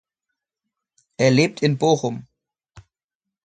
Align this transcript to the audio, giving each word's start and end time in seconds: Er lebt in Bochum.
Er 1.17 1.29
lebt 1.29 1.61
in 1.61 1.77
Bochum. 1.77 2.25